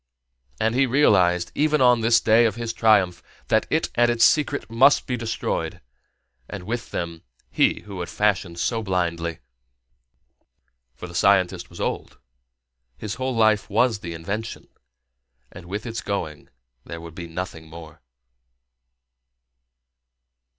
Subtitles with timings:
[0.59, 4.67] And he realized even on this day of his triumph that it and its secret
[4.67, 5.79] must be destroyed,
[6.49, 9.41] and with them he who had fashioned so blindly.
[10.95, 12.17] For the scientist was old,
[12.97, 14.69] his whole life was the invention,
[15.51, 16.49] and with its going
[16.83, 18.01] there would be nothing more.